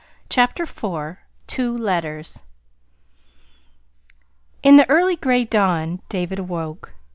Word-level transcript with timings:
CHAPTER 0.29 0.63
IV 0.63 1.17
TWO 1.45 1.77
LETTERS 1.77 2.41
In 4.63 4.77
the 4.77 4.89
early 4.89 5.15
gray 5.15 5.45
dawn 5.45 6.01
David 6.09 6.39
awoke. 6.39 6.93